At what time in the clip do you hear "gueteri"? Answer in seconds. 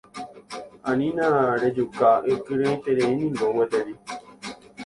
3.55-3.93